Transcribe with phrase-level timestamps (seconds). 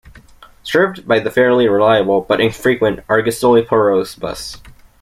[0.63, 4.59] Served by the fairly reliable, but infrequent, Argostoli- Poros bus.